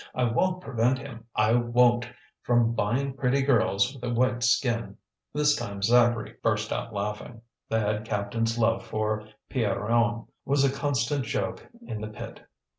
[0.15, 2.09] I won't prevent him, I won't,
[2.41, 4.97] from buying pretty girls with a white skin."
[5.31, 7.43] This time Zacharie burst out laughing.
[7.69, 12.41] The head captain's love for Pierronne was a constant joke in the pit.